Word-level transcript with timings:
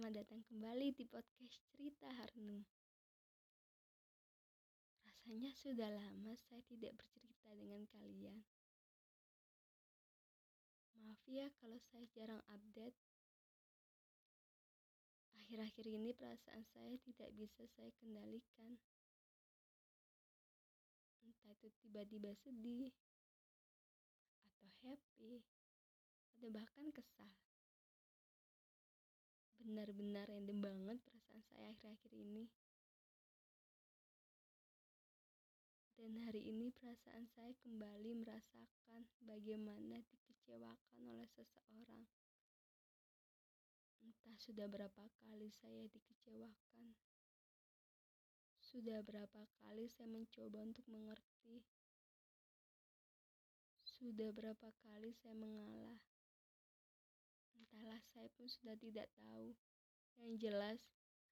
Selamat 0.00 0.24
datang 0.24 0.40
kembali 0.48 0.96
di 0.96 1.04
podcast 1.04 1.60
Cerita 1.76 2.08
Harnum. 2.08 2.64
Rasanya 5.04 5.52
sudah 5.52 5.92
lama 5.92 6.32
saya 6.40 6.64
tidak 6.72 6.96
bercerita 6.96 7.52
dengan 7.52 7.84
kalian. 7.84 8.40
Maaf 10.96 11.20
ya 11.28 11.52
kalau 11.60 11.76
saya 11.92 12.08
jarang 12.16 12.40
update. 12.48 12.96
Akhir-akhir 15.36 15.84
ini 15.84 16.16
perasaan 16.16 16.64
saya 16.72 16.96
tidak 17.04 17.36
bisa 17.36 17.68
saya 17.76 17.92
kendalikan. 18.00 18.80
Entah 21.20 21.52
itu 21.60 21.68
tiba-tiba 21.84 22.32
sedih, 22.40 22.88
atau 24.48 24.64
happy, 24.80 25.44
atau 26.40 26.48
bahkan 26.48 26.88
kesal 26.88 27.28
benar-benar 29.80 30.28
random 30.28 30.60
banget 30.60 31.00
perasaan 31.08 31.40
saya 31.48 31.72
akhir-akhir 31.72 32.12
ini. 32.12 32.44
Dan 35.96 36.20
hari 36.20 36.52
ini 36.52 36.68
perasaan 36.68 37.24
saya 37.32 37.56
kembali 37.64 38.12
merasakan 38.20 39.08
bagaimana 39.24 40.04
dikecewakan 40.04 41.00
oleh 41.08 41.24
seseorang. 41.32 42.04
Entah 44.04 44.36
sudah 44.36 44.68
berapa 44.68 45.08
kali 45.24 45.48
saya 45.48 45.88
dikecewakan. 45.88 46.92
Sudah 48.60 49.00
berapa 49.00 49.48
kali 49.64 49.88
saya 49.88 50.12
mencoba 50.12 50.60
untuk 50.60 50.84
mengerti. 50.92 51.64
Sudah 53.88 54.28
berapa 54.36 54.76
kali 54.84 55.16
saya 55.16 55.32
mengalah. 55.32 56.04
Entahlah 57.70 58.02
saya 58.10 58.26
pun 58.34 58.50
sudah 58.50 58.74
tidak 58.82 59.06
tahu. 59.14 59.54
Yang 60.18 60.50
jelas, 60.50 60.80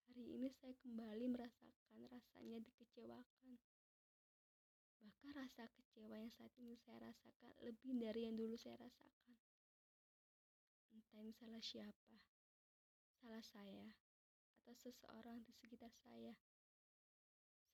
hari 0.06 0.38
ini 0.38 0.54
saya 0.54 0.70
kembali 0.78 1.26
merasakan 1.34 1.98
rasanya 2.06 2.62
dikecewakan. 2.62 3.58
Bahkan 5.02 5.30
rasa 5.34 5.66
kecewa 5.66 6.14
yang 6.14 6.30
saat 6.30 6.54
ini 6.62 6.78
saya 6.78 7.10
rasakan 7.10 7.50
lebih 7.66 7.98
dari 7.98 8.30
yang 8.30 8.38
dulu 8.38 8.54
saya 8.54 8.78
rasakan. 8.78 9.34
Entah 10.94 11.18
ini 11.18 11.34
salah 11.34 11.58
siapa, 11.58 12.14
salah 13.18 13.42
saya, 13.42 13.90
atau 14.62 14.74
seseorang 14.78 15.42
di 15.42 15.50
sekitar 15.58 15.90
saya. 16.06 16.38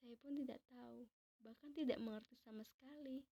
Saya 0.01 0.17
pun 0.25 0.41
tidak 0.41 0.65
tahu, 0.73 1.05
bahkan 1.45 1.69
tidak 1.77 2.01
mengerti 2.01 2.33
sama 2.41 2.65
sekali. 2.65 3.29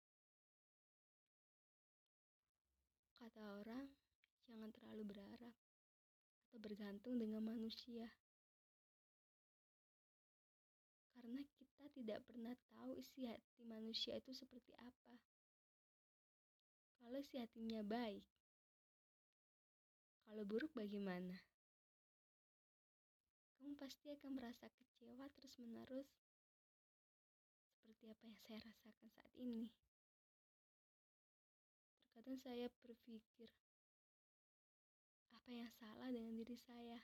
Kata 3.14 3.62
orang, 3.62 3.99
jangan 4.50 4.74
terlalu 4.74 5.06
berharap 5.06 5.54
atau 6.50 6.58
bergantung 6.58 7.14
dengan 7.14 7.46
manusia. 7.46 8.10
Karena 11.14 11.38
kita 11.54 11.86
tidak 11.94 12.26
pernah 12.26 12.58
tahu 12.74 12.98
isi 12.98 13.30
hati 13.30 13.62
manusia 13.62 14.18
itu 14.18 14.34
seperti 14.34 14.74
apa. 14.82 15.14
Kalau 16.98 17.16
isi 17.22 17.38
hatinya 17.38 17.86
baik, 17.86 18.26
kalau 20.26 20.42
buruk 20.42 20.74
bagaimana? 20.74 21.38
Kamu 23.60 23.78
pasti 23.78 24.10
akan 24.10 24.34
merasa 24.34 24.66
kecewa 24.72 25.30
terus-menerus 25.38 26.10
seperti 27.78 28.04
apa 28.10 28.22
yang 28.26 28.38
saya 28.40 28.58
rasakan 28.64 29.08
saat 29.12 29.34
ini. 29.38 29.68
Terkadang 32.00 32.38
saya 32.40 32.66
berpikir, 32.80 33.52
apa 35.50 35.66
yang 35.66 35.74
salah 35.82 36.06
dengan 36.14 36.38
diri 36.38 36.54
saya? 36.54 37.02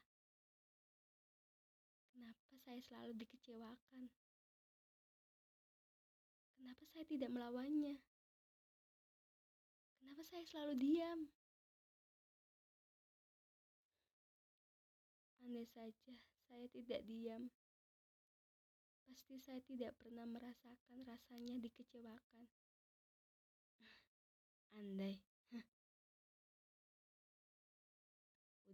Kenapa 2.15 2.55
saya 2.63 2.79
selalu 2.79 3.19
dikecewakan? 3.19 4.07
Kenapa 6.55 6.83
saya 6.87 7.03
tidak 7.11 7.35
melawannya? 7.35 7.99
Kenapa 9.99 10.23
saya 10.23 10.47
selalu 10.47 10.79
diam? 10.79 11.27
Andai 15.43 15.67
saja 15.67 16.15
saya 16.47 16.71
tidak 16.71 17.03
diam, 17.03 17.51
pasti 19.11 19.43
saya 19.43 19.59
tidak 19.67 19.99
pernah 19.99 20.23
merasakan 20.23 21.03
rasanya 21.03 21.59
dikecewakan. 21.59 22.47
Andai. 24.79 25.26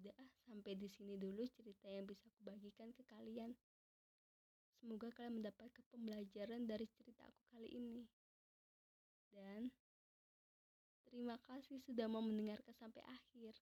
Udah 0.03 0.19
ah, 0.19 0.31
sampai 0.51 0.75
di 0.75 0.91
sini 0.91 1.15
dulu 1.15 1.47
cerita 1.47 1.87
yang 1.87 2.11
bisa 2.11 2.27
aku 2.27 2.43
bagikan 2.43 2.91
ke 2.91 3.07
kalian. 3.07 3.55
Semoga 4.83 5.15
kalian 5.15 5.39
mendapatkan 5.39 5.87
pembelajaran 5.95 6.67
dari 6.67 6.91
cerita 6.91 7.23
aku 7.23 7.43
kali 7.55 7.71
ini. 7.71 8.03
Dan 9.31 9.71
terima 11.07 11.39
kasih 11.47 11.79
sudah 11.87 12.11
mau 12.11 12.19
mendengarkan 12.19 12.75
sampai 12.75 13.07
akhir. 13.07 13.55